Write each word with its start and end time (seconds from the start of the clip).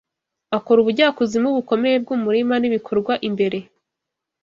akora 0.57 0.77
ubujyakuzimu 0.81 1.49
bukomeye 1.57 1.95
bwumurima 2.03 2.53
nibikorwa 2.57 3.13
imbere 3.27 3.57